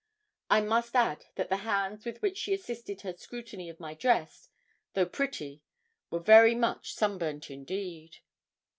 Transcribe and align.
I 0.49 0.61
must 0.61 0.95
add 0.95 1.25
that 1.35 1.49
the 1.49 1.57
hands 1.57 2.05
with 2.05 2.23
which 2.23 2.35
she 2.35 2.55
assisted 2.55 3.01
her 3.01 3.13
scrutiny 3.13 3.69
of 3.69 3.79
my 3.79 3.93
dress, 3.93 4.49
though 4.95 5.05
pretty, 5.05 5.61
were 6.09 6.17
very 6.17 6.55
much 6.55 6.95
sunburnt 6.95 7.51
indeed. 7.51 8.17